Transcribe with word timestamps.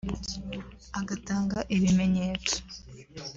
agatanga 0.99 1.57
n’ibimenyetso 1.73 2.55